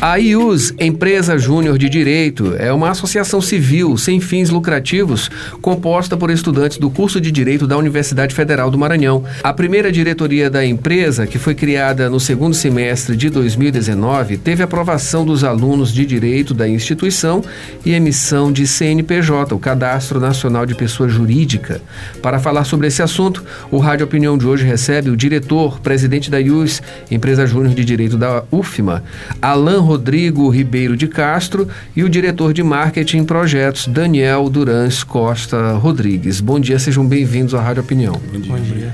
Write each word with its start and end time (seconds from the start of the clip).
A 0.00 0.18
IUS, 0.18 0.74
Empresa 0.78 1.38
Júnior 1.38 1.78
de 1.78 1.88
Direito, 1.88 2.54
é 2.58 2.70
uma 2.70 2.90
associação 2.90 3.40
civil 3.40 3.96
sem 3.96 4.20
fins 4.20 4.50
lucrativos 4.50 5.30
composta 5.62 6.18
por 6.18 6.30
estudantes 6.30 6.76
do 6.76 6.90
curso 6.90 7.18
de 7.18 7.32
Direito 7.32 7.66
da 7.66 7.78
Universidade 7.78 8.34
Federal 8.34 8.70
do 8.70 8.76
Maranhão. 8.76 9.24
A 9.42 9.54
primeira 9.54 9.90
diretoria 9.90 10.50
da 10.50 10.64
empresa, 10.64 11.26
que 11.26 11.38
foi 11.38 11.54
criada 11.54 12.10
no 12.10 12.20
segundo 12.20 12.54
semestre 12.54 13.16
de 13.16 13.30
2019, 13.30 14.36
teve 14.36 14.62
aprovação 14.62 15.24
dos 15.24 15.42
alunos 15.42 15.90
de 15.94 16.04
Direito 16.04 16.52
da 16.52 16.68
instituição 16.68 17.42
e 17.82 17.94
emissão 17.94 18.52
de 18.52 18.66
CNPJ, 18.66 19.54
o 19.54 19.58
Cadastro 19.58 20.20
Nacional 20.20 20.66
de 20.66 20.74
Pessoa 20.74 21.08
Jurídica. 21.08 21.80
Para 22.20 22.38
falar 22.38 22.64
sobre 22.64 22.86
esse 22.88 23.02
assunto, 23.02 23.42
o 23.70 23.78
Rádio 23.78 24.04
Opinião 24.04 24.36
de 24.36 24.46
hoje 24.46 24.64
recebe 24.64 25.08
o 25.08 25.16
diretor, 25.16 25.80
presidente 25.80 26.30
da 26.30 26.38
IUS, 26.38 26.82
Empresa 27.10 27.46
Júnior 27.46 27.74
de 27.74 27.84
Direito 27.84 28.18
da 28.18 28.44
UFMA, 28.52 29.02
Alain 29.40 29.85
Rodrigo 29.86 30.48
Ribeiro 30.50 30.96
de 30.96 31.06
Castro 31.06 31.68
e 31.94 32.02
o 32.02 32.08
diretor 32.08 32.52
de 32.52 32.62
marketing 32.62 33.22
e 33.22 33.24
projetos, 33.24 33.86
Daniel 33.86 34.50
Durans 34.50 35.04
Costa 35.04 35.72
Rodrigues. 35.74 36.40
Bom 36.40 36.60
dia, 36.60 36.78
sejam 36.78 37.06
bem-vindos 37.06 37.54
à 37.54 37.62
Rádio 37.62 37.82
Opinião. 37.82 38.20
Bom 38.32 38.40
dia. 38.40 38.52
Bom 38.52 38.60
dia. 38.60 38.92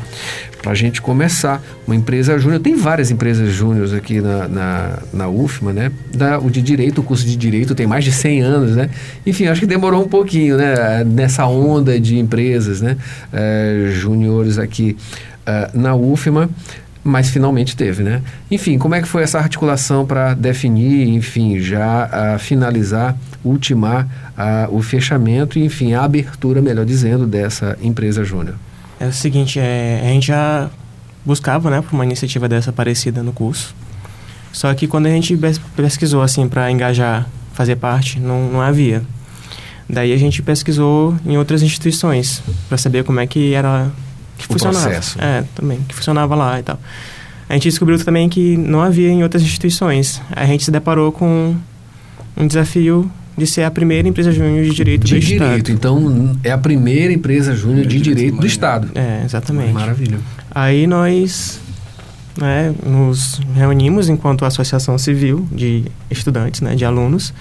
Para 0.63 0.73
a 0.73 0.75
gente 0.77 1.03
começar, 1.03 1.61
uma 1.87 1.97
empresa 1.97 2.39
júnior, 2.39 2.61
tem 2.61 2.77
várias 2.77 3.11
empresas 3.11 3.53
júniores 3.53 3.93
aqui 3.93 4.21
na, 4.21 4.47
na, 4.47 4.99
na 5.13 5.29
UFMA, 5.29 5.73
né? 5.73 5.93
Da, 6.15 6.39
o 6.39 6.49
de 6.49 6.63
Direito, 6.63 7.01
o 7.01 7.05
curso 7.05 7.27
de 7.27 7.37
Direito 7.37 7.75
tem 7.75 7.85
mais 7.85 8.05
de 8.05 8.13
100 8.13 8.41
anos, 8.43 8.77
né? 8.77 8.89
Enfim, 9.27 9.47
acho 9.47 9.61
que 9.61 9.67
demorou 9.67 10.05
um 10.05 10.09
pouquinho, 10.09 10.57
né? 10.57 11.03
Nessa 11.05 11.47
onda 11.47 11.99
de 11.99 12.17
empresas, 12.17 12.81
né? 12.81 12.97
É, 13.33 13.89
júniores 13.93 14.57
aqui 14.57 14.97
uh, 15.43 15.77
na 15.77 15.97
UFMA 15.97 16.49
mas 17.05 17.31
finalmente 17.31 17.77
teve, 17.77 18.03
né? 18.03 18.23
Enfim, 18.51 18.79
como 18.79 18.95
é 18.95 19.03
que 19.03 19.09
foi 19.09 19.23
essa 19.23 19.39
articulação 19.39 20.07
para 20.07 20.35
definir, 20.35 21.09
enfim, 21.09 21.59
já 21.59 22.09
uh, 22.37 22.39
finalizar, 22.39 23.17
ultimar 23.45 24.07
uh, 24.39 24.75
o 24.77 24.83
fechamento 24.83 25.59
e, 25.59 25.65
enfim, 25.65 25.95
a 25.95 26.05
abertura, 26.05 26.63
melhor 26.63 26.85
dizendo, 26.85 27.27
dessa 27.27 27.77
empresa 27.83 28.25
júnior? 28.25 28.55
É 29.01 29.07
o 29.07 29.13
seguinte, 29.13 29.59
é, 29.59 30.01
a 30.03 30.09
gente 30.09 30.29
já 30.29 30.71
buscava, 31.25 31.71
né, 31.71 31.83
por 31.83 31.93
uma 31.93 32.05
iniciativa 32.05 32.49
dessa 32.49 32.73
parecida 32.73 33.23
no 33.23 33.33
curso, 33.33 33.75
só 34.53 34.73
que 34.75 34.87
quando 34.87 35.07
a 35.07 35.11
gente 35.11 35.37
pesquisou, 35.75 36.23
assim, 36.23 36.49
para 36.49 36.71
engajar, 36.71 37.27
fazer 37.53 37.77
parte, 37.77 38.21
não, 38.21 38.49
não 38.51 38.61
havia. 38.61 39.03
Daí 39.89 40.13
a 40.13 40.17
gente 40.17 40.41
pesquisou 40.41 41.17
em 41.27 41.37
outras 41.37 41.63
instituições 41.63 42.43
para 42.69 42.79
saber 42.79 43.03
como 43.03 43.19
é 43.19 43.27
que 43.27 43.55
era 43.55 43.91
que 44.47 44.55
o 44.55 44.59
funcionava. 44.59 44.85
Processo. 44.85 45.19
É, 45.21 45.45
também, 45.55 45.81
que 45.89 45.95
funcionava 45.95 46.35
lá 46.35 46.59
e 46.59 46.63
tal. 46.63 46.79
A 47.49 47.55
gente 47.55 47.69
descobriu 47.69 48.03
também 48.03 48.29
que 48.29 48.57
não 48.57 48.81
havia 48.81 49.09
em 49.09 49.23
outras 49.23 49.43
instituições. 49.43 50.21
A 50.35 50.47
gente 50.47 50.65
se 50.65 50.71
deparou 50.71 51.13
com 51.13 51.55
um 52.37 52.47
desafio 52.47 53.11
de 53.37 53.47
ser 53.47 53.65
a 53.65 53.71
primeira 53.71 54.09
empresa 54.09 54.33
júnior 54.33 54.65
de 54.65 54.71
direito 54.71 55.05
de 55.05 55.15
do 55.15 55.21
direito. 55.21 55.71
Estado. 55.71 55.73
Então, 55.73 56.37
é 56.43 56.51
a 56.51 56.59
primeira 56.59 57.13
empresa 57.13 57.55
júnior 57.55 57.87
de, 57.87 57.97
de 57.97 58.03
direito, 58.03 58.17
direito 58.17 58.41
do 58.41 58.47
Estado. 58.47 58.89
É, 58.95 59.23
exatamente. 59.25 59.73
Maravilha. 59.73 60.19
Aí 60.51 60.87
nós 60.87 61.61
né, 62.37 62.75
nos 62.85 63.41
reunimos 63.55 64.09
enquanto 64.09 64.45
associação 64.45 64.97
civil 64.99 65.47
de 65.53 65.85
estudantes, 66.11 66.61
né, 66.61 66.75
de 66.75 66.85
alunos, 66.85 67.33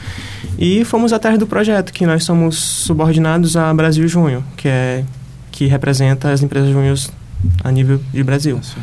e 0.58 0.84
fomos 0.86 1.14
atrás 1.14 1.38
do 1.38 1.48
projeto, 1.48 1.94
que 1.94 2.06
nós 2.06 2.24
somos 2.24 2.58
subordinados 2.58 3.56
a 3.56 3.74
Brasil 3.74 4.08
Júnior, 4.08 4.44
que 4.58 4.68
é 4.68 5.04
que 5.62 5.68
representa 5.68 6.32
as 6.32 6.42
empresas 6.42 6.72
júniores 6.72 7.12
a 7.64 7.72
nível 7.72 8.02
de 8.12 8.24
Brasil. 8.24 8.60
Sim. 8.64 8.82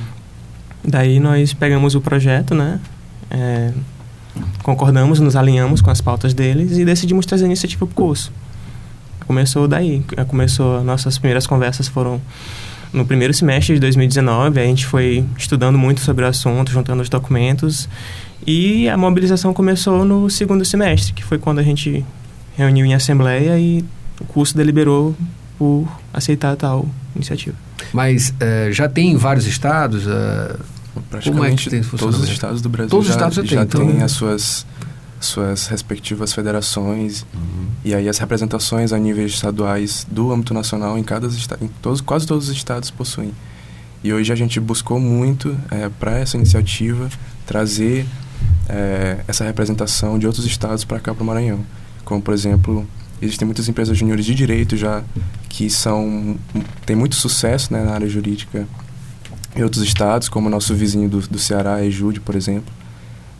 Daí 0.84 1.18
nós 1.18 1.52
pegamos 1.52 1.96
o 1.96 2.00
projeto, 2.00 2.54
né? 2.54 2.78
É, 3.28 3.72
concordamos, 4.62 5.18
nos 5.18 5.34
alinhamos 5.34 5.80
com 5.80 5.90
as 5.90 6.00
pautas 6.00 6.32
deles 6.32 6.78
e 6.78 6.84
decidimos 6.84 7.26
trazer 7.26 7.42
a 7.42 7.46
iniciativa 7.46 7.84
para 7.84 7.92
o 7.92 7.96
curso. 7.96 8.30
Começou 9.26 9.66
daí. 9.66 10.04
Começou, 10.28 10.84
nossas 10.84 11.18
primeiras 11.18 11.48
conversas 11.48 11.88
foram 11.88 12.20
no 12.92 13.04
primeiro 13.04 13.34
semestre 13.34 13.74
de 13.74 13.80
2019. 13.80 14.60
A 14.60 14.64
gente 14.64 14.86
foi 14.86 15.24
estudando 15.36 15.76
muito 15.76 16.00
sobre 16.00 16.24
o 16.24 16.28
assunto, 16.28 16.70
juntando 16.70 17.02
os 17.02 17.08
documentos. 17.08 17.88
E 18.46 18.88
a 18.88 18.96
mobilização 18.96 19.52
começou 19.52 20.04
no 20.04 20.30
segundo 20.30 20.64
semestre, 20.64 21.12
que 21.12 21.24
foi 21.24 21.38
quando 21.38 21.58
a 21.58 21.64
gente 21.64 22.04
reuniu 22.56 22.86
em 22.86 22.94
assembleia 22.94 23.58
e 23.58 23.84
o 24.20 24.24
curso 24.26 24.56
deliberou 24.56 25.16
por 25.58 25.88
aceitar 26.12 26.56
tal 26.56 26.88
iniciativa. 27.14 27.56
Mas 27.92 28.30
uh, 28.30 28.72
já 28.72 28.88
tem 28.88 29.10
em 29.10 29.16
vários 29.16 29.46
estados? 29.46 30.06
Uh, 30.06 30.58
Praticamente 31.10 31.74
é 31.74 31.80
todos 31.96 32.20
os 32.20 32.28
estados 32.28 32.60
do 32.60 32.68
Brasil 32.68 32.90
todos 32.90 33.06
já, 33.06 33.14
estados 33.14 33.36
já, 33.36 33.44
já 33.44 33.66
tem, 33.66 33.80
têm 33.80 33.90
então... 33.90 34.04
as 34.04 34.12
suas, 34.12 34.66
suas 35.20 35.66
respectivas 35.68 36.32
federações 36.32 37.24
uhum. 37.34 37.66
e 37.84 37.94
aí 37.94 38.08
as 38.08 38.18
representações 38.18 38.92
a 38.92 38.98
níveis 38.98 39.32
estaduais 39.32 40.06
do 40.10 40.32
âmbito 40.32 40.52
nacional 40.52 40.98
em 40.98 41.02
cada 41.02 41.26
estado, 41.28 41.64
em 41.64 41.68
todos, 41.80 42.00
quase 42.00 42.26
todos 42.26 42.48
os 42.48 42.56
estados 42.56 42.90
possuem. 42.90 43.32
E 44.02 44.12
hoje 44.12 44.32
a 44.32 44.36
gente 44.36 44.60
buscou 44.60 45.00
muito 45.00 45.56
é, 45.70 45.88
para 45.88 46.18
essa 46.18 46.36
iniciativa 46.36 47.08
trazer 47.46 48.06
é, 48.68 49.18
essa 49.26 49.44
representação 49.44 50.18
de 50.18 50.26
outros 50.26 50.46
estados 50.46 50.84
para 50.84 51.00
cá 51.00 51.14
para 51.14 51.22
o 51.22 51.26
Maranhão, 51.26 51.64
como 52.04 52.22
por 52.22 52.34
exemplo 52.34 52.86
Existem 53.20 53.46
muitas 53.46 53.68
empresas 53.68 53.96
júniores 53.96 54.24
de 54.24 54.34
direito 54.34 54.76
já 54.76 55.02
que 55.48 55.68
são 55.68 56.36
têm 56.86 56.94
muito 56.94 57.16
sucesso 57.16 57.72
né, 57.72 57.82
na 57.82 57.92
área 57.92 58.08
jurídica 58.08 58.66
em 59.56 59.62
outros 59.62 59.82
estados, 59.82 60.28
como 60.28 60.46
o 60.46 60.50
nosso 60.50 60.74
vizinho 60.74 61.08
do, 61.08 61.20
do 61.20 61.38
Ceará, 61.38 61.76
a 61.76 61.84
Ejude, 61.84 62.20
por 62.20 62.36
exemplo. 62.36 62.72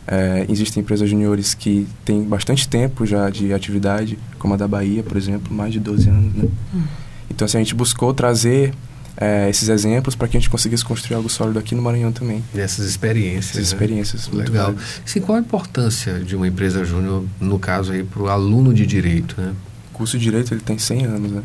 É, 0.05 0.45
existem 0.49 0.81
empresas 0.81 1.09
juniores 1.09 1.53
que 1.53 1.87
têm 2.03 2.23
bastante 2.23 2.67
tempo 2.67 3.05
já 3.05 3.29
de 3.29 3.53
atividade, 3.53 4.17
como 4.37 4.53
a 4.53 4.57
da 4.57 4.67
Bahia, 4.67 5.03
por 5.03 5.15
exemplo, 5.15 5.53
mais 5.53 5.71
de 5.71 5.79
12 5.79 6.09
anos. 6.09 6.33
Né? 6.33 6.49
Hum. 6.73 6.83
Então, 7.29 7.45
assim, 7.45 7.57
a 7.57 7.61
gente 7.61 7.75
buscou 7.75 8.13
trazer 8.13 8.73
é, 9.15 9.49
esses 9.49 9.69
exemplos 9.69 10.15
para 10.15 10.27
que 10.27 10.35
a 10.35 10.39
gente 10.39 10.49
conseguisse 10.49 10.83
construir 10.83 11.15
algo 11.15 11.29
sólido 11.29 11.59
aqui 11.59 11.75
no 11.75 11.81
Maranhão 11.81 12.11
também. 12.11 12.43
Essas 12.55 12.85
experiências. 12.87 13.57
Essas 13.57 13.71
né? 13.71 13.75
experiências. 13.75 14.27
Legal. 14.29 14.73
Sim, 15.05 15.21
qual 15.21 15.37
a 15.37 15.41
importância 15.41 16.19
de 16.19 16.35
uma 16.35 16.47
empresa 16.47 16.83
júnior, 16.83 17.23
no 17.39 17.59
caso 17.59 17.91
aí, 17.91 18.03
para 18.03 18.21
o 18.21 18.27
aluno 18.27 18.73
de 18.73 18.85
direito, 18.85 19.39
né? 19.39 19.53
Curso 19.99 20.17
de 20.17 20.23
Direito 20.23 20.53
ele 20.53 20.61
tem 20.61 20.77
100 20.77 21.05
anos, 21.05 21.31
né? 21.31 21.43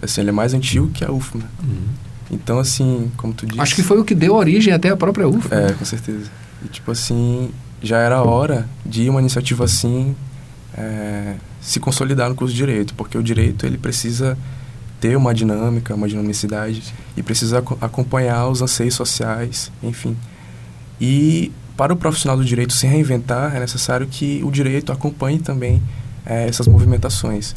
Assim, 0.00 0.22
ele 0.22 0.30
é 0.30 0.32
mais 0.32 0.54
antigo 0.54 0.88
que 0.88 1.04
a 1.04 1.12
UFMA. 1.12 1.44
Uhum. 1.62 1.88
Então, 2.30 2.58
assim, 2.58 3.12
como 3.18 3.34
tu 3.34 3.46
disse... 3.46 3.60
Acho 3.60 3.74
que 3.74 3.82
foi 3.82 4.00
o 4.00 4.04
que 4.04 4.14
deu 4.14 4.34
origem 4.34 4.72
até 4.72 4.88
à 4.88 4.96
própria 4.96 5.28
UFMA. 5.28 5.54
É, 5.54 5.72
com 5.72 5.84
certeza. 5.84 6.30
E, 6.64 6.68
tipo 6.68 6.90
assim, 6.90 7.50
já 7.82 7.98
era 7.98 8.22
hora 8.22 8.66
de 8.84 9.08
uma 9.10 9.20
iniciativa 9.20 9.64
assim 9.64 10.16
é, 10.74 11.34
se 11.60 11.78
consolidar 11.78 12.30
no 12.30 12.34
curso 12.34 12.52
de 12.52 12.58
Direito, 12.58 12.94
porque 12.94 13.18
o 13.18 13.22
Direito, 13.22 13.66
ele 13.66 13.76
precisa 13.76 14.38
ter 14.98 15.14
uma 15.16 15.34
dinâmica, 15.34 15.94
uma 15.94 16.08
dinamicidade, 16.08 16.82
e 17.16 17.22
precisa 17.22 17.62
acompanhar 17.80 18.48
os 18.48 18.62
anseios 18.62 18.94
sociais, 18.94 19.70
enfim. 19.82 20.16
E 21.00 21.52
para 21.76 21.92
o 21.92 21.96
profissional 21.96 22.36
do 22.36 22.44
direito 22.44 22.72
se 22.72 22.86
reinventar, 22.86 23.56
é 23.56 23.60
necessário 23.60 24.06
que 24.06 24.40
o 24.44 24.50
direito 24.50 24.92
acompanhe 24.92 25.40
também 25.40 25.82
é, 26.24 26.46
essas 26.46 26.68
movimentações. 26.68 27.54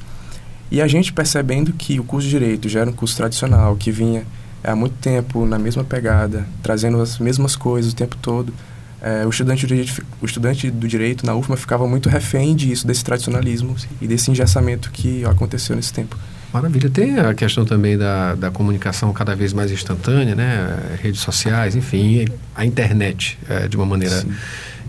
E 0.71 0.81
a 0.81 0.87
gente 0.87 1.13
percebendo 1.13 1.71
que 1.73 1.99
o 1.99 2.03
curso 2.03 2.27
de 2.27 2.31
Direito 2.31 2.67
já 2.67 2.81
era 2.81 2.89
um 2.89 2.93
curso 2.93 3.15
tradicional, 3.15 3.75
que 3.75 3.91
vinha 3.91 4.23
há 4.63 4.75
muito 4.75 4.95
tempo 4.95 5.45
na 5.45 5.59
mesma 5.59 5.83
pegada, 5.83 6.45
trazendo 6.63 6.99
as 6.99 7.19
mesmas 7.19 7.55
coisas 7.55 7.93
o 7.93 7.95
tempo 7.95 8.17
todo, 8.21 8.53
é, 9.01 9.25
o, 9.25 9.29
estudante 9.29 9.67
do, 9.67 9.75
o 10.21 10.25
estudante 10.25 10.71
do 10.71 10.87
Direito 10.87 11.25
na 11.25 11.35
UFMA 11.35 11.55
ficava 11.55 11.87
muito 11.87 12.09
refém 12.09 12.55
disso, 12.55 12.87
desse 12.87 13.03
tradicionalismo 13.03 13.75
e 14.01 14.07
desse 14.07 14.31
engessamento 14.31 14.89
que 14.89 15.23
aconteceu 15.25 15.75
nesse 15.75 15.93
tempo. 15.93 16.17
Maravilha. 16.51 16.89
Tem 16.89 17.19
a 17.19 17.33
questão 17.33 17.65
também 17.65 17.97
da, 17.97 18.33
da 18.33 18.49
comunicação 18.49 19.11
cada 19.13 19.35
vez 19.35 19.53
mais 19.53 19.71
instantânea, 19.71 20.33
né? 20.33 20.97
Redes 21.03 21.19
sociais, 21.19 21.75
enfim, 21.75 22.25
a 22.55 22.65
internet, 22.65 23.37
é, 23.47 23.67
de 23.67 23.77
uma 23.77 23.85
maneira... 23.85 24.21
Sim 24.21 24.31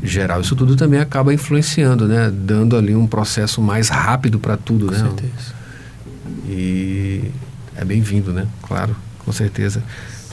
geral. 0.02 0.40
Isso 0.40 0.54
tudo 0.54 0.76
também 0.76 1.00
acaba 1.00 1.32
influenciando, 1.32 2.06
né? 2.06 2.30
Dando 2.30 2.76
ali 2.76 2.94
um 2.94 3.06
processo 3.06 3.62
mais 3.62 3.88
rápido 3.88 4.38
para 4.38 4.56
tudo, 4.56 4.86
com 4.86 4.92
né? 4.92 4.98
Com 4.98 5.04
certeza. 5.06 5.54
E 6.48 7.30
é 7.76 7.84
bem-vindo, 7.84 8.32
né? 8.32 8.46
Claro, 8.62 8.94
com 9.24 9.32
certeza. 9.32 9.82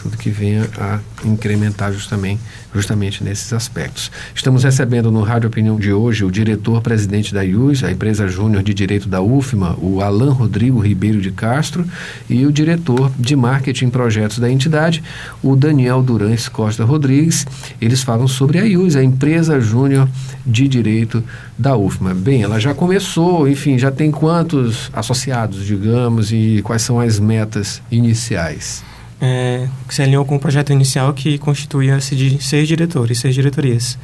Tudo 0.03 0.17
que 0.17 0.29
venha 0.29 0.69
a 0.77 0.99
incrementar 1.23 1.93
justamente, 1.93 2.41
justamente 2.75 3.23
nesses 3.23 3.53
aspectos. 3.53 4.11
Estamos 4.35 4.65
recebendo 4.65 5.09
no 5.09 5.21
Rádio 5.21 5.47
Opinião 5.47 5.79
de 5.79 5.93
hoje 5.93 6.25
o 6.25 6.31
diretor-presidente 6.31 7.33
da 7.33 7.43
IUS, 7.43 7.85
a 7.85 7.91
empresa 7.91 8.27
júnior 8.27 8.61
de 8.63 8.73
direito 8.73 9.07
da 9.07 9.21
UFMA, 9.21 9.77
o 9.81 10.01
Alan 10.01 10.33
Rodrigo 10.33 10.79
Ribeiro 10.79 11.21
de 11.21 11.31
Castro, 11.31 11.85
e 12.29 12.45
o 12.45 12.51
diretor 12.51 13.09
de 13.17 13.33
marketing 13.33 13.85
e 13.87 13.91
projetos 13.91 14.39
da 14.39 14.51
entidade, 14.51 15.01
o 15.41 15.55
Daniel 15.55 16.03
Durães 16.03 16.49
Costa 16.49 16.83
Rodrigues. 16.83 17.47
Eles 17.79 18.03
falam 18.03 18.27
sobre 18.27 18.59
a 18.59 18.65
IUS, 18.65 18.97
a 18.97 19.03
empresa 19.03 19.61
júnior 19.61 20.09
de 20.45 20.67
direito 20.67 21.23
da 21.57 21.77
UFMA. 21.77 22.13
Bem, 22.13 22.43
ela 22.43 22.59
já 22.59 22.73
começou, 22.73 23.47
enfim, 23.47 23.77
já 23.77 23.89
tem 23.89 24.11
quantos 24.11 24.91
associados, 24.91 25.65
digamos, 25.65 26.33
e 26.33 26.61
quais 26.61 26.81
são 26.81 26.99
as 26.99 27.19
metas 27.19 27.81
iniciais? 27.89 28.83
É, 29.23 29.69
que 29.87 29.95
se 29.95 30.01
alinhou 30.01 30.25
com 30.25 30.35
o 30.35 30.39
projeto 30.39 30.73
inicial 30.73 31.13
que 31.13 31.37
constituía-se 31.37 32.13
de 32.13 32.43
seis 32.43 32.67
diretores, 32.67 33.19
seis 33.19 33.33
diretorias. 33.33 33.97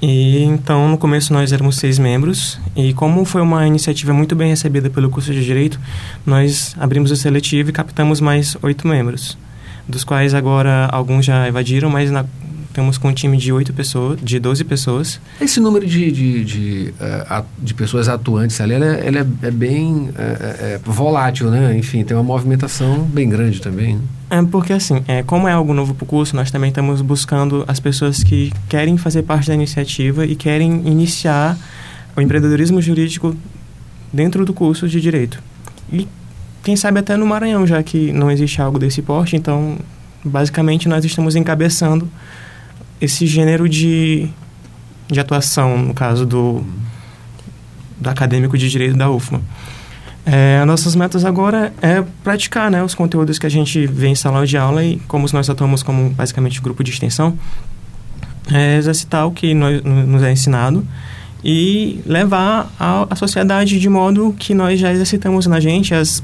E 0.00 0.42
então, 0.42 0.88
no 0.88 0.96
começo, 0.96 1.34
nós 1.34 1.52
éramos 1.52 1.76
seis 1.76 1.98
membros, 1.98 2.58
e 2.74 2.94
como 2.94 3.26
foi 3.26 3.42
uma 3.42 3.66
iniciativa 3.66 4.14
muito 4.14 4.34
bem 4.34 4.48
recebida 4.48 4.88
pelo 4.88 5.10
curso 5.10 5.34
de 5.34 5.44
Direito, 5.44 5.78
nós 6.24 6.74
abrimos 6.78 7.10
o 7.10 7.16
seletivo 7.16 7.68
e 7.68 7.72
captamos 7.72 8.20
mais 8.20 8.56
oito 8.62 8.88
membros, 8.88 9.36
dos 9.86 10.02
quais 10.02 10.32
agora 10.32 10.86
alguns 10.86 11.26
já 11.26 11.46
evadiram, 11.46 11.90
mas 11.90 12.10
na, 12.10 12.24
estamos 12.68 12.98
com 12.98 13.08
um 13.08 13.12
time 13.12 13.36
de 13.36 13.52
oito 13.52 13.72
pessoas, 13.72 14.18
de 14.22 14.38
12 14.38 14.64
pessoas. 14.64 15.20
Esse 15.40 15.60
número 15.60 15.86
de, 15.86 16.12
de, 16.12 16.44
de, 16.44 16.94
uh, 17.00 17.44
de 17.58 17.74
pessoas 17.74 18.08
atuantes 18.08 18.60
ali, 18.60 18.74
ela, 18.74 18.86
é, 18.86 19.06
ela 19.06 19.18
é, 19.18 19.46
é, 19.46 19.50
bem 19.50 20.10
é, 20.16 20.78
volátil, 20.84 21.50
né? 21.50 21.76
Enfim, 21.76 22.04
tem 22.04 22.16
uma 22.16 22.22
movimentação 22.22 23.02
bem 23.04 23.28
grande 23.28 23.60
também. 23.60 23.96
Né? 23.96 24.02
É 24.30 24.42
porque 24.42 24.72
assim, 24.72 25.02
é, 25.08 25.22
como 25.22 25.48
é 25.48 25.52
algo 25.52 25.72
novo 25.72 25.94
para 25.94 26.04
o 26.04 26.06
curso, 26.06 26.36
nós 26.36 26.50
também 26.50 26.68
estamos 26.68 27.00
buscando 27.00 27.64
as 27.66 27.80
pessoas 27.80 28.22
que 28.22 28.52
querem 28.68 28.96
fazer 28.96 29.22
parte 29.22 29.48
da 29.48 29.54
iniciativa 29.54 30.24
e 30.26 30.36
querem 30.36 30.86
iniciar 30.86 31.56
o 32.16 32.20
empreendedorismo 32.20 32.80
jurídico 32.80 33.34
dentro 34.12 34.44
do 34.44 34.52
curso 34.52 34.88
de 34.88 35.00
direito. 35.00 35.42
E 35.92 36.06
quem 36.62 36.76
sabe 36.76 37.00
até 37.00 37.16
no 37.16 37.26
Maranhão, 37.26 37.66
já 37.66 37.82
que 37.82 38.12
não 38.12 38.30
existe 38.30 38.60
algo 38.60 38.78
desse 38.78 39.00
porte, 39.00 39.36
então 39.36 39.78
basicamente 40.24 40.88
nós 40.88 41.04
estamos 41.04 41.36
encabeçando 41.36 42.08
esse 43.00 43.26
gênero 43.26 43.68
de, 43.68 44.28
de 45.08 45.20
atuação, 45.20 45.78
no 45.78 45.94
caso 45.94 46.26
do, 46.26 46.64
do 47.98 48.08
acadêmico 48.08 48.56
de 48.56 48.68
direito 48.68 48.96
da 48.96 49.10
UFMA. 49.10 49.40
É, 50.26 50.62
nossas 50.66 50.94
metas 50.94 51.24
agora 51.24 51.72
é 51.80 52.04
praticar 52.22 52.70
né, 52.70 52.82
os 52.84 52.94
conteúdos 52.94 53.38
que 53.38 53.46
a 53.46 53.48
gente 53.48 53.86
vê 53.86 54.08
em 54.08 54.14
sala 54.14 54.46
de 54.46 54.58
aula 54.58 54.84
e 54.84 54.98
como 55.08 55.26
nós 55.32 55.48
atuamos 55.48 55.82
como 55.82 56.10
basicamente 56.10 56.60
grupo 56.60 56.84
de 56.84 56.90
extensão, 56.90 57.38
é 58.52 58.76
exercitar 58.76 59.26
o 59.26 59.32
que 59.32 59.54
nós, 59.54 59.82
nos 59.82 60.22
é 60.22 60.30
ensinado 60.30 60.86
e 61.42 62.00
levar 62.04 62.70
a, 62.78 63.06
a 63.08 63.16
sociedade 63.16 63.78
de 63.78 63.88
modo 63.88 64.34
que 64.38 64.52
nós 64.54 64.78
já 64.78 64.92
exercitamos 64.92 65.46
na 65.46 65.60
gente 65.60 65.94
as, 65.94 66.22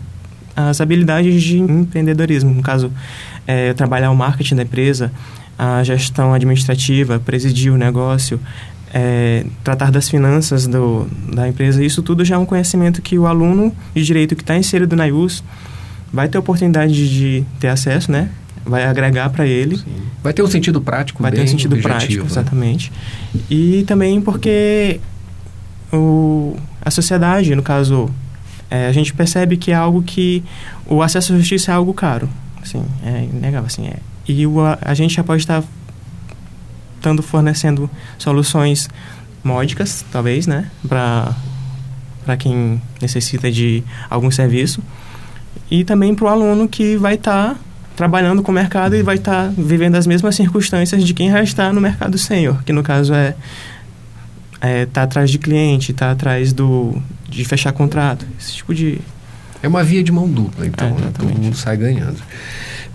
as 0.56 0.80
habilidades 0.80 1.42
de 1.42 1.58
empreendedorismo. 1.58 2.52
No 2.52 2.62
caso, 2.62 2.90
é, 3.46 3.72
trabalhar 3.74 4.10
o 4.10 4.16
marketing 4.16 4.56
da 4.56 4.62
empresa, 4.62 5.12
a 5.58 5.82
gestão 5.82 6.32
administrativa, 6.32 7.18
presidir 7.18 7.72
o 7.72 7.76
negócio, 7.76 8.40
é, 8.92 9.44
tratar 9.64 9.90
das 9.90 10.08
finanças 10.08 10.66
do, 10.66 11.08
da 11.32 11.48
empresa, 11.48 11.84
isso 11.84 12.02
tudo 12.02 12.24
já 12.24 12.36
é 12.36 12.38
um 12.38 12.46
conhecimento 12.46 13.02
que 13.02 13.18
o 13.18 13.26
aluno 13.26 13.74
de 13.94 14.04
direito 14.04 14.36
que 14.36 14.42
está 14.42 14.56
inserido 14.56 14.94
na 14.94 15.06
IUS 15.08 15.42
vai 16.12 16.28
ter 16.28 16.38
oportunidade 16.38 16.92
de 16.92 17.44
ter 17.58 17.68
acesso, 17.68 18.10
né? 18.12 18.30
Vai 18.64 18.84
agregar 18.84 19.28
para 19.30 19.46
ele. 19.46 19.76
Sim. 19.76 19.84
Vai 20.22 20.32
ter 20.32 20.42
um 20.42 20.46
sentido 20.46 20.80
prático, 20.80 21.22
Vai 21.22 21.32
ter 21.32 21.42
um 21.42 21.46
sentido 21.46 21.74
objetivo, 21.74 21.98
prático, 21.98 22.22
né? 22.22 22.30
exatamente. 22.30 22.92
E 23.50 23.84
também 23.86 24.20
porque 24.22 25.00
o, 25.92 26.56
a 26.80 26.90
sociedade, 26.90 27.54
no 27.54 27.62
caso, 27.62 28.08
é, 28.74 28.88
a 28.88 28.92
gente 28.92 29.14
percebe 29.14 29.56
que 29.56 29.70
é 29.70 29.74
algo 29.74 30.02
que 30.02 30.42
o 30.86 31.00
acesso 31.00 31.32
à 31.32 31.36
justiça 31.36 31.70
é 31.70 31.74
algo 31.74 31.94
caro. 31.94 32.28
Assim, 32.60 32.84
é 33.04 33.24
inegável, 33.24 33.66
assim, 33.66 33.86
é 33.86 33.96
e 34.26 34.46
o, 34.46 34.56
a 34.80 34.94
gente 34.94 35.14
já 35.14 35.22
pode 35.22 35.42
estar 35.42 35.62
estando 36.96 37.22
fornecendo 37.22 37.90
soluções 38.18 38.88
módicas, 39.44 40.04
talvez, 40.10 40.46
né, 40.46 40.70
para 40.88 41.32
para 42.24 42.38
quem 42.38 42.80
necessita 43.02 43.52
de 43.52 43.84
algum 44.08 44.30
serviço 44.30 44.82
e 45.70 45.84
também 45.84 46.14
para 46.14 46.24
o 46.24 46.28
aluno 46.28 46.66
que 46.66 46.96
vai 46.96 47.16
estar 47.16 47.50
tá 47.50 47.60
trabalhando 47.94 48.42
com 48.42 48.50
o 48.50 48.54
mercado 48.54 48.96
e 48.96 49.02
vai 49.02 49.16
estar 49.16 49.48
tá 49.48 49.54
vivendo 49.54 49.96
as 49.96 50.06
mesmas 50.06 50.34
circunstâncias 50.34 51.04
de 51.04 51.12
quem 51.12 51.30
já 51.30 51.42
está 51.42 51.70
no 51.70 51.82
mercado 51.82 52.16
sênior, 52.16 52.64
que 52.64 52.72
no 52.72 52.82
caso 52.82 53.12
é 53.12 53.34
é 54.58 54.86
tá 54.86 55.02
atrás 55.02 55.30
de 55.30 55.38
cliente, 55.38 55.92
tá 55.92 56.10
atrás 56.10 56.54
do 56.54 57.00
de 57.34 57.44
fechar 57.44 57.72
contrato, 57.72 58.26
esse 58.38 58.54
tipo 58.54 58.74
de 58.74 59.00
é 59.62 59.68
uma 59.68 59.82
via 59.82 60.02
de 60.02 60.12
mão 60.12 60.28
dupla, 60.28 60.66
então 60.66 60.88
é, 60.88 61.00
né? 61.00 61.10
todo 61.16 61.28
mundo 61.28 61.56
sai 61.56 61.76
ganhando. 61.76 62.18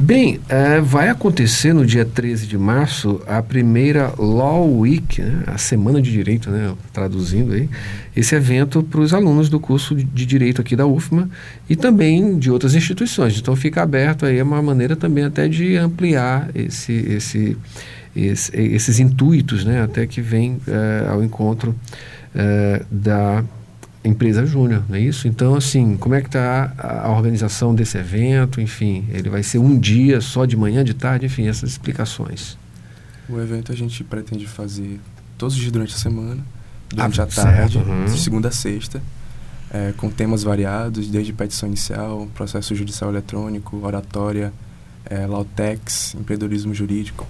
Bem, 0.02 0.40
é, 0.48 0.80
vai 0.80 1.10
acontecer 1.10 1.74
no 1.74 1.86
dia 1.86 2.06
13 2.06 2.48
de 2.48 2.58
março 2.58 3.22
a 3.28 3.42
primeira 3.42 4.14
Law 4.18 4.80
Week, 4.80 5.22
né, 5.22 5.44
a 5.48 5.58
Semana 5.58 6.02
de 6.02 6.10
Direito, 6.10 6.50
né, 6.50 6.74
traduzindo 6.94 7.52
aí, 7.52 7.68
esse 8.16 8.34
evento 8.34 8.82
para 8.82 9.02
os 9.02 9.14
alunos 9.14 9.50
do 9.50 9.60
curso 9.60 9.94
de 9.96 10.26
Direito 10.26 10.62
aqui 10.62 10.74
da 10.74 10.86
UFMA 10.86 11.30
e 11.70 11.76
também 11.76 12.40
de 12.40 12.50
outras 12.50 12.76
instituições. 12.76 13.38
Então 13.38 13.56
fica 13.58 13.82
aberto 13.82 14.26
aí, 14.26 14.38
é 14.38 14.44
uma 14.44 14.62
maneira 14.62 14.96
também 14.96 15.26
até 15.26 15.50
de 15.50 15.76
ampliar 15.76 16.50
esse, 16.56 16.94
esse, 16.94 17.58
esse 18.16 18.56
esses 18.56 19.00
intuitos, 19.00 19.66
né, 19.66 19.82
até 19.82 20.08
que 20.08 20.22
vem 20.22 20.62
é, 20.66 21.10
ao 21.10 21.22
encontro 21.22 21.76
é, 22.34 22.84
da 22.90 23.44
empresa 24.04 24.46
júnior, 24.46 24.84
não 24.88 24.96
é 24.96 25.02
isso? 25.02 25.28
Então, 25.28 25.56
assim, 25.56 25.98
como 25.98 26.16
é 26.16 26.22
que 26.22 26.28
está 26.28 26.74
a, 26.78 27.12
organização 27.12 27.76
desse 27.76 27.98
evento? 27.98 28.62
Enfim, 28.62 29.06
ele 29.10 29.30
vai 29.30 29.44
ser 29.44 29.58
um 29.58 29.78
dia 29.78 30.22
só 30.22 30.46
de 30.46 30.56
manhã, 30.56 30.84
de 30.84 30.94
tarde, 30.94 31.26
enfim, 31.26 31.48
essas 31.48 31.72
explicações. 31.72 32.58
O 33.28 33.40
evento 33.40 33.72
a 33.72 33.76
gente 33.76 34.04
pretende 34.04 34.48
fazer 34.48 35.00
todos 35.38 35.56
os 35.56 35.60
dias 35.60 35.72
durante 35.72 35.94
a 35.94 35.98
semana, 35.98 36.44
durante 36.90 37.20
ah, 37.20 37.26
a 37.26 37.28
tarde, 37.28 37.78
uhum. 37.78 38.08
segunda 38.08 38.48
a 38.48 38.52
sexta, 38.52 39.02
é, 39.70 39.94
com 39.98 40.10
temas 40.10 40.44
variados, 40.44 41.08
desde 41.08 41.34
petição 41.34 41.68
inicial, 41.68 42.28
processo 42.34 42.74
judicial 42.74 43.12
eletrônico, 43.12 43.78
oratória, 43.86 44.54
é, 45.06 45.28
Lautex, 45.28 46.16
empreendedorismo 46.16 46.74
jurídico. 46.74 47.28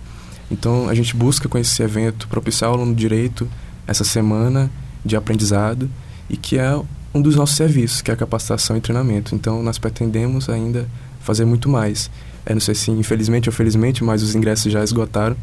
Então, 0.51 0.87
a 0.87 0.95
gente 0.95 1.15
busca 1.15 1.49
com 1.49 1.57
esse 1.57 1.81
evento 1.81 2.27
propiciar 2.27 2.69
ao 2.69 2.77
aluno 2.77 2.95
direito 2.95 3.49
essa 3.85 4.03
semana 4.03 4.69
de 5.03 5.15
aprendizado 5.15 5.89
e 6.29 6.37
que 6.37 6.57
é 6.57 6.79
um 7.13 7.21
dos 7.21 7.35
nossos 7.35 7.55
serviços, 7.55 8.01
que 8.01 8.11
é 8.11 8.13
a 8.13 8.17
capacitação 8.17 8.77
e 8.77 8.81
treinamento. 8.81 9.33
Então, 9.33 9.63
nós 9.63 9.77
pretendemos 9.77 10.49
ainda 10.49 10.87
fazer 11.21 11.45
muito 11.45 11.67
mais. 11.67 12.09
É, 12.45 12.53
não 12.53 12.61
sei 12.61 12.75
se 12.75 12.91
infelizmente 12.91 13.49
ou 13.49 13.53
felizmente, 13.53 14.03
mas 14.03 14.23
os 14.23 14.35
ingressos 14.35 14.71
já 14.71 14.83
esgotaram. 14.83 15.35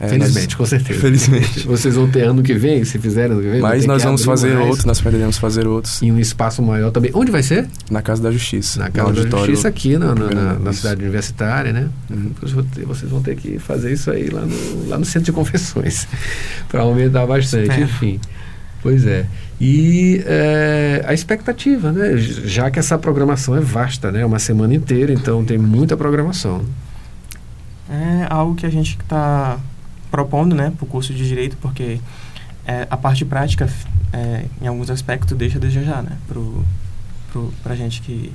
É, 0.00 0.08
Felizmente, 0.08 0.46
nós, 0.46 0.54
com 0.54 0.64
certeza. 0.64 0.98
Felizmente. 0.98 1.60
Vocês 1.68 1.94
vão 1.94 2.08
ter 2.08 2.22
ano 2.22 2.42
que 2.42 2.54
vem, 2.54 2.82
se 2.86 2.98
fizerem 2.98 3.32
ano 3.32 3.42
que 3.42 3.50
vem. 3.50 3.60
Mas 3.60 3.84
nós 3.84 4.02
vamos 4.02 4.24
fazer 4.24 4.54
mais. 4.54 4.68
outros, 4.68 4.86
nós 4.86 4.98
pretendemos 4.98 5.36
fazer 5.36 5.66
outros. 5.66 6.02
Em 6.02 6.10
um 6.10 6.18
espaço 6.18 6.62
maior 6.62 6.90
também. 6.90 7.10
Onde 7.12 7.30
vai 7.30 7.42
ser? 7.42 7.68
Na 7.90 8.00
Casa 8.00 8.22
da 8.22 8.30
Justiça. 8.30 8.80
Na 8.80 8.90
Casa 8.90 9.26
da 9.26 9.38
Justiça, 9.38 9.68
aqui 9.68 9.98
na, 9.98 10.14
na, 10.14 10.30
na, 10.30 10.52
na 10.54 10.72
cidade 10.72 11.02
universitária, 11.02 11.70
né? 11.70 11.90
Uhum. 12.08 12.32
Vocês 12.86 13.10
vão 13.10 13.20
ter 13.20 13.36
que 13.36 13.58
fazer 13.58 13.92
isso 13.92 14.10
aí 14.10 14.30
lá 14.30 14.40
no, 14.40 14.88
lá 14.88 14.98
no 14.98 15.04
centro 15.04 15.26
de 15.26 15.32
confissões, 15.32 16.08
para 16.66 16.80
aumentar 16.80 17.26
bastante. 17.26 17.70
É. 17.70 17.80
Enfim. 17.80 18.18
Pois 18.82 19.04
é. 19.04 19.26
E 19.60 20.22
é, 20.24 21.04
a 21.06 21.12
expectativa, 21.12 21.92
né? 21.92 22.16
Já 22.16 22.70
que 22.70 22.78
essa 22.78 22.96
programação 22.96 23.54
é 23.54 23.60
vasta, 23.60 24.10
né? 24.10 24.24
Uma 24.24 24.38
semana 24.38 24.74
inteira, 24.74 25.12
então 25.12 25.44
tem 25.44 25.58
muita 25.58 25.96
programação. 25.96 26.64
É 27.90 28.26
algo 28.30 28.54
que 28.54 28.64
a 28.64 28.70
gente 28.70 28.96
está 28.96 29.58
propondo, 30.10 30.54
né, 30.54 30.72
para 30.76 30.84
o 30.84 30.88
curso 30.88 31.14
de 31.14 31.26
direito, 31.26 31.56
porque 31.60 32.00
é, 32.66 32.86
a 32.90 32.96
parte 32.96 33.24
prática, 33.24 33.68
é, 34.12 34.44
em 34.60 34.66
alguns 34.66 34.90
aspectos, 34.90 35.36
deixa 35.36 35.58
a 35.58 35.60
desejar, 35.60 36.02
né, 36.02 36.16
para 37.62 37.72
a 37.72 37.76
gente 37.76 38.00
que 38.02 38.32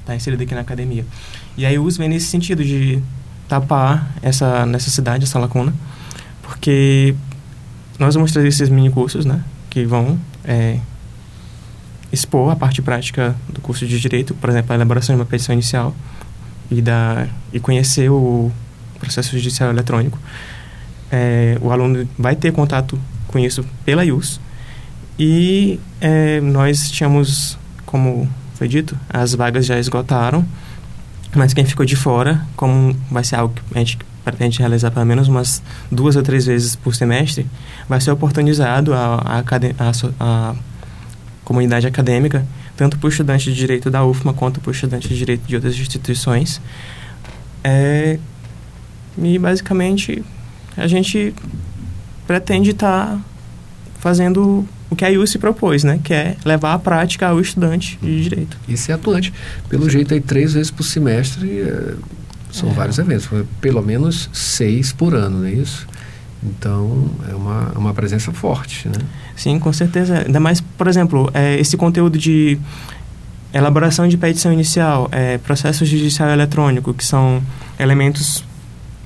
está 0.00 0.14
inserido 0.14 0.42
aqui 0.42 0.54
na 0.54 0.60
academia. 0.60 1.04
E 1.56 1.66
aí 1.66 1.78
o 1.78 1.84
uso 1.84 1.98
vem 1.98 2.08
nesse 2.08 2.26
sentido 2.26 2.64
de 2.64 3.02
tapar 3.48 4.12
essa 4.22 4.64
necessidade, 4.66 5.24
essa 5.24 5.38
lacuna, 5.38 5.74
porque 6.42 7.14
nós 7.98 8.14
vamos 8.14 8.32
trazer 8.32 8.48
esses 8.48 8.68
mini 8.68 8.90
cursos, 8.90 9.24
né, 9.24 9.42
que 9.68 9.84
vão 9.84 10.18
é, 10.46 10.78
expor 12.12 12.52
a 12.52 12.56
parte 12.56 12.80
prática 12.80 13.34
do 13.48 13.60
curso 13.60 13.86
de 13.86 13.98
direito, 14.00 14.34
por 14.34 14.50
exemplo, 14.50 14.72
a 14.72 14.74
elaboração 14.74 15.14
de 15.14 15.20
uma 15.20 15.26
petição 15.26 15.52
inicial 15.52 15.94
e, 16.70 16.80
da, 16.80 17.26
e 17.52 17.60
conhecer 17.60 18.10
o 18.10 18.50
processo 18.98 19.36
judicial 19.36 19.70
eletrônico. 19.70 20.18
É, 21.10 21.58
o 21.60 21.70
aluno 21.70 22.08
vai 22.18 22.34
ter 22.34 22.52
contato 22.52 22.98
com 23.28 23.38
isso 23.38 23.64
pela 23.84 24.04
IUS 24.04 24.40
e 25.18 25.80
é, 26.00 26.40
nós 26.40 26.90
tínhamos, 26.90 27.58
como 27.84 28.28
foi 28.54 28.68
dito, 28.68 28.98
as 29.08 29.34
vagas 29.34 29.66
já 29.66 29.78
esgotaram. 29.78 30.44
Mas 31.34 31.52
quem 31.52 31.64
ficou 31.64 31.84
de 31.84 31.96
fora, 31.96 32.46
como 32.56 32.96
vai 33.10 33.22
ser 33.22 33.36
algo 33.36 33.54
que 33.54 33.60
a 33.74 33.78
gente 33.78 33.98
pretende 34.26 34.58
realizar 34.58 34.90
pelo 34.90 35.06
menos 35.06 35.28
umas 35.28 35.62
duas 35.88 36.16
ou 36.16 36.22
três 36.22 36.46
vezes 36.46 36.74
por 36.74 36.96
semestre, 36.96 37.46
vai 37.88 38.00
ser 38.00 38.10
oportunizado 38.10 38.92
a, 38.92 40.56
comunidade 41.44 41.86
acadêmica, 41.86 42.44
tanto 42.76 42.98
para 42.98 43.06
o 43.06 43.08
estudante 43.08 43.44
de 43.44 43.54
direito 43.54 43.88
da 43.88 44.04
UFMA 44.04 44.34
quanto 44.34 44.60
para 44.60 44.68
o 44.68 44.72
estudante 44.72 45.08
de 45.08 45.16
direito 45.16 45.46
de 45.46 45.54
outras 45.54 45.78
instituições. 45.78 46.60
É, 47.62 48.18
e 49.16 49.38
basicamente 49.38 50.24
a 50.76 50.88
gente 50.88 51.32
pretende 52.26 52.70
estar 52.70 53.12
tá 53.12 53.20
fazendo 54.00 54.66
o 54.90 54.96
que 54.96 55.04
a 55.04 55.08
IU 55.08 55.24
se 55.24 55.38
propôs, 55.38 55.84
né? 55.84 56.00
Que 56.02 56.12
é 56.12 56.36
levar 56.44 56.74
à 56.74 56.78
prática 56.80 57.28
ao 57.28 57.40
estudante 57.40 57.96
de 58.02 58.24
direito. 58.24 58.56
Isso 58.68 58.90
é 58.90 58.94
atuante. 58.94 59.32
Pelo 59.68 59.88
jeito 59.88 60.12
aí, 60.12 60.20
três 60.20 60.54
vezes 60.54 60.72
por 60.72 60.82
semestre, 60.82 61.60
é, 61.60 61.94
são 62.56 62.70
é. 62.70 62.72
vários 62.72 62.98
eventos. 62.98 63.28
Pelo 63.60 63.82
menos 63.82 64.28
seis 64.32 64.92
por 64.92 65.14
ano, 65.14 65.40
não 65.40 65.46
é 65.46 65.52
isso? 65.52 65.86
Então, 66.42 67.10
é 67.28 67.34
uma, 67.34 67.72
uma 67.76 67.94
presença 67.94 68.32
forte, 68.32 68.88
né? 68.88 68.98
Sim, 69.34 69.58
com 69.58 69.72
certeza. 69.72 70.24
Ainda 70.26 70.38
mais, 70.38 70.60
por 70.60 70.86
exemplo, 70.86 71.30
é, 71.34 71.58
esse 71.58 71.76
conteúdo 71.76 72.18
de 72.18 72.58
elaboração 73.52 74.06
de 74.06 74.16
petição 74.16 74.52
inicial, 74.52 75.08
é, 75.10 75.38
processo 75.38 75.84
judicial 75.84 76.28
eletrônico, 76.28 76.92
que 76.92 77.04
são 77.04 77.42
elementos 77.78 78.44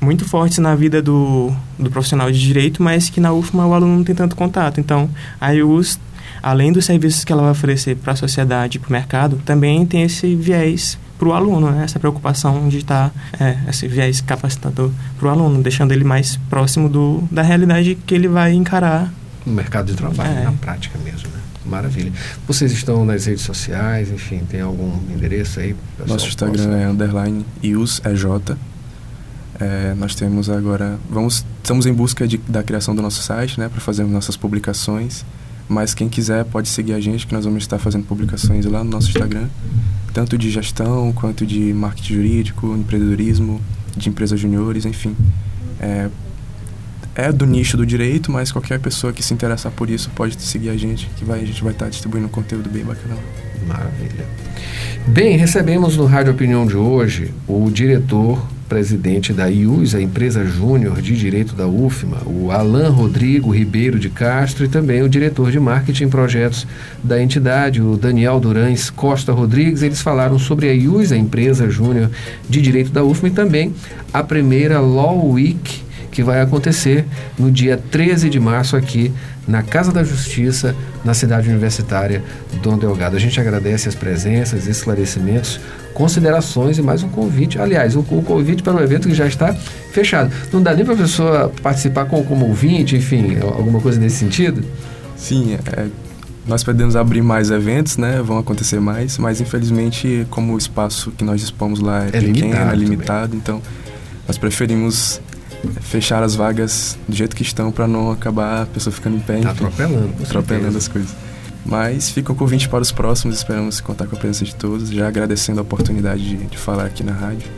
muito 0.00 0.24
fortes 0.24 0.58
na 0.58 0.74
vida 0.74 1.02
do, 1.02 1.52
do 1.78 1.90
profissional 1.90 2.30
de 2.30 2.40
direito, 2.40 2.82
mas 2.82 3.10
que 3.10 3.20
na 3.20 3.32
UFMA 3.32 3.66
o 3.66 3.74
aluno 3.74 3.96
não 3.98 4.04
tem 4.04 4.14
tanto 4.14 4.34
contato. 4.34 4.80
Então, 4.80 5.08
a 5.40 5.54
IUS, 5.54 6.00
além 6.42 6.72
dos 6.72 6.84
serviços 6.84 7.24
que 7.24 7.32
ela 7.32 7.42
vai 7.42 7.50
oferecer 7.52 7.96
para 7.96 8.14
a 8.14 8.16
sociedade 8.16 8.78
e 8.78 8.80
para 8.80 8.88
o 8.88 8.92
mercado, 8.92 9.40
também 9.44 9.84
tem 9.84 10.02
esse 10.02 10.34
viés 10.34 10.98
para 11.20 11.28
o 11.28 11.32
aluno, 11.34 11.70
né? 11.70 11.84
essa 11.84 11.98
preocupação 11.98 12.66
de 12.70 12.78
estar, 12.78 13.10
tá, 13.10 13.44
é, 13.44 13.58
esse 13.68 13.86
viés 13.86 14.22
capacitador 14.22 14.90
para 15.18 15.28
o 15.28 15.30
aluno, 15.30 15.62
deixando 15.62 15.92
ele 15.92 16.02
mais 16.02 16.38
próximo 16.48 16.88
do, 16.88 17.28
da 17.30 17.42
realidade 17.42 17.94
que 18.06 18.14
ele 18.14 18.26
vai 18.26 18.54
encarar. 18.54 19.12
No 19.44 19.52
mercado 19.52 19.88
de 19.88 19.94
trabalho, 19.94 20.30
é. 20.30 20.44
na 20.44 20.52
prática 20.52 20.98
mesmo, 21.04 21.28
né? 21.28 21.40
Maravilha. 21.66 22.10
Vocês 22.46 22.72
estão 22.72 23.04
nas 23.04 23.26
redes 23.26 23.42
sociais, 23.42 24.10
enfim, 24.10 24.40
tem 24.48 24.62
algum 24.62 24.98
endereço 25.14 25.60
aí? 25.60 25.76
Nosso 26.06 26.26
Instagram 26.26 26.64
possa... 26.64 26.76
é 26.78 26.88
underline 26.88 27.44
iusej. 27.62 28.56
É, 29.60 29.94
nós 29.94 30.14
temos 30.14 30.48
agora, 30.48 30.98
vamos, 31.10 31.44
estamos 31.62 31.84
em 31.84 31.92
busca 31.92 32.26
de, 32.26 32.38
da 32.48 32.62
criação 32.62 32.96
do 32.96 33.02
nosso 33.02 33.22
site, 33.22 33.60
né, 33.60 33.68
para 33.68 33.78
fazer 33.78 34.04
nossas 34.04 34.38
publicações. 34.38 35.22
Mas 35.70 35.94
quem 35.94 36.08
quiser 36.08 36.44
pode 36.46 36.68
seguir 36.68 36.94
a 36.94 37.00
gente, 37.00 37.24
que 37.24 37.32
nós 37.32 37.44
vamos 37.44 37.62
estar 37.62 37.78
fazendo 37.78 38.04
publicações 38.04 38.66
lá 38.66 38.82
no 38.82 38.90
nosso 38.90 39.08
Instagram, 39.08 39.46
tanto 40.12 40.36
de 40.36 40.50
gestão 40.50 41.12
quanto 41.12 41.46
de 41.46 41.72
marketing 41.72 42.14
jurídico, 42.14 42.76
empreendedorismo, 42.76 43.60
de 43.96 44.08
empresas 44.08 44.40
juniores, 44.40 44.84
enfim. 44.84 45.14
É, 45.78 46.10
é 47.14 47.30
do 47.30 47.46
nicho 47.46 47.76
do 47.76 47.86
direito, 47.86 48.32
mas 48.32 48.50
qualquer 48.50 48.80
pessoa 48.80 49.12
que 49.12 49.22
se 49.22 49.32
interessar 49.32 49.70
por 49.70 49.88
isso 49.88 50.10
pode 50.10 50.42
seguir 50.42 50.70
a 50.70 50.76
gente, 50.76 51.08
que 51.16 51.24
vai, 51.24 51.40
a 51.40 51.44
gente 51.44 51.62
vai 51.62 51.72
estar 51.72 51.88
distribuindo 51.88 52.28
conteúdo 52.28 52.68
bem 52.68 52.84
bacana. 52.84 53.16
Maravilha. 53.64 54.26
Bem, 55.06 55.36
recebemos 55.36 55.96
no 55.96 56.04
Rádio 56.04 56.32
Opinião 56.32 56.66
de 56.66 56.76
hoje 56.76 57.32
o 57.46 57.70
diretor 57.70 58.44
presidente 58.70 59.32
da 59.32 59.50
IUS, 59.50 59.96
a 59.96 60.00
empresa 60.00 60.44
júnior 60.44 61.02
de 61.02 61.16
direito 61.16 61.56
da 61.56 61.66
UFMA, 61.66 62.18
o 62.24 62.52
Alain 62.52 62.88
Rodrigo 62.88 63.50
Ribeiro 63.50 63.98
de 63.98 64.08
Castro 64.08 64.64
e 64.64 64.68
também 64.68 65.02
o 65.02 65.08
diretor 65.08 65.50
de 65.50 65.58
marketing 65.58 66.04
e 66.04 66.08
projetos 66.08 66.68
da 67.02 67.20
entidade, 67.20 67.82
o 67.82 67.96
Daniel 67.96 68.38
Durães 68.38 68.88
Costa 68.88 69.32
Rodrigues. 69.32 69.82
Eles 69.82 70.00
falaram 70.00 70.38
sobre 70.38 70.68
a 70.68 70.72
IUS, 70.72 71.10
a 71.10 71.16
empresa 71.16 71.68
júnior 71.68 72.08
de 72.48 72.62
direito 72.62 72.92
da 72.92 73.02
UFMA 73.02 73.28
e 73.28 73.32
também 73.32 73.74
a 74.12 74.22
primeira 74.22 74.78
Law 74.78 75.28
Week 75.32 75.89
que 76.10 76.22
vai 76.22 76.40
acontecer 76.40 77.04
no 77.38 77.50
dia 77.50 77.80
13 77.90 78.28
de 78.28 78.40
março 78.40 78.76
aqui 78.76 79.12
na 79.46 79.62
Casa 79.62 79.90
da 79.92 80.04
Justiça, 80.04 80.76
na 81.04 81.14
cidade 81.14 81.48
universitária 81.48 82.22
Dom 82.62 82.78
Delgado. 82.78 83.16
A 83.16 83.18
gente 83.18 83.40
agradece 83.40 83.88
as 83.88 83.94
presenças, 83.94 84.66
esclarecimentos, 84.66 85.60
considerações 85.94 86.78
e 86.78 86.82
mais 86.82 87.02
um 87.02 87.08
convite. 87.08 87.58
Aliás, 87.58 87.96
o, 87.96 88.00
um 88.00 88.22
convite 88.22 88.62
para 88.62 88.74
um 88.74 88.80
evento 88.80 89.08
que 89.08 89.14
já 89.14 89.26
está 89.26 89.54
fechado. 89.92 90.30
Não 90.52 90.62
dá 90.62 90.74
nem 90.74 90.84
para 90.84 90.94
a 90.94 90.98
pessoa 90.98 91.52
participar 91.62 92.04
como, 92.06 92.24
como 92.24 92.46
ouvinte, 92.46 92.96
enfim, 92.96 93.38
alguma 93.40 93.80
coisa 93.80 93.98
nesse 93.98 94.16
sentido? 94.16 94.64
Sim, 95.16 95.54
é, 95.54 95.86
nós 96.46 96.64
podemos 96.64 96.96
abrir 96.96 97.22
mais 97.22 97.50
eventos, 97.50 97.96
né? 97.96 98.22
Vão 98.22 98.38
acontecer 98.38 98.80
mais, 98.80 99.18
mas 99.18 99.40
infelizmente, 99.40 100.26
como 100.30 100.54
o 100.54 100.58
espaço 100.58 101.10
que 101.10 101.24
nós 101.24 101.40
dispomos 101.40 101.80
lá 101.80 102.04
é, 102.04 102.08
é 102.08 102.10
pequeno, 102.10 102.32
limitado, 102.32 102.72
é 102.72 102.76
limitado, 102.76 103.36
então 103.36 103.62
nós 104.26 104.38
preferimos 104.38 105.20
fechar 105.80 106.22
as 106.22 106.34
vagas 106.34 106.98
do 107.08 107.14
jeito 107.14 107.34
que 107.36 107.42
estão 107.42 107.70
para 107.70 107.86
não 107.86 108.10
acabar 108.10 108.62
a 108.62 108.66
pessoa 108.66 108.92
ficando 108.92 109.16
em 109.16 109.20
pé. 109.20 109.40
Tá 109.40 109.50
atropelando. 109.50 110.12
Atropelando 110.22 110.78
as 110.78 110.88
coisas. 110.88 111.14
Mas 111.64 112.08
fica 112.08 112.32
o 112.32 112.34
convite 112.34 112.68
para 112.68 112.80
os 112.80 112.90
próximos, 112.90 113.36
esperamos 113.36 113.80
contar 113.80 114.06
com 114.06 114.16
a 114.16 114.18
presença 114.18 114.44
de 114.44 114.54
todos, 114.54 114.90
já 114.90 115.06
agradecendo 115.06 115.60
a 115.60 115.62
oportunidade 115.62 116.36
de, 116.36 116.46
de 116.46 116.58
falar 116.58 116.86
aqui 116.86 117.02
na 117.02 117.12
rádio. 117.12 117.48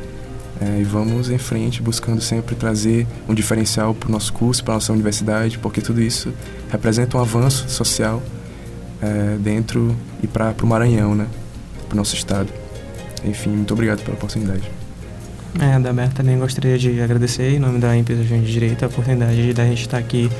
É, 0.60 0.80
e 0.80 0.84
vamos 0.84 1.30
em 1.30 1.38
frente, 1.38 1.82
buscando 1.82 2.20
sempre 2.20 2.54
trazer 2.54 3.06
um 3.28 3.34
diferencial 3.34 3.94
para 3.94 4.08
o 4.08 4.12
nosso 4.12 4.32
curso, 4.32 4.62
para 4.62 4.74
a 4.74 4.76
nossa 4.76 4.92
universidade, 4.92 5.58
porque 5.58 5.80
tudo 5.80 6.00
isso 6.00 6.32
representa 6.70 7.16
um 7.16 7.20
avanço 7.20 7.68
social 7.68 8.22
é, 9.00 9.36
dentro 9.38 9.96
e 10.22 10.26
para 10.26 10.54
o 10.62 10.66
Maranhão, 10.66 11.14
né? 11.14 11.26
para 11.88 11.94
o 11.94 11.96
nosso 11.96 12.14
estado. 12.14 12.48
Enfim, 13.24 13.50
muito 13.50 13.72
obrigado 13.74 14.02
pela 14.02 14.16
oportunidade. 14.16 14.81
É, 15.60 15.78
da 15.78 15.92
Berta 15.92 16.16
também 16.16 16.38
gostaria 16.38 16.78
de 16.78 17.00
agradecer, 17.00 17.54
em 17.54 17.58
nome 17.58 17.78
da 17.78 17.94
empresa 17.94 18.22
de 18.22 18.40
Direito, 18.40 18.84
a 18.84 18.88
oportunidade 18.88 19.52
de 19.52 19.60
a 19.60 19.64
gente 19.64 19.82
estar 19.82 19.98
aqui 19.98 20.30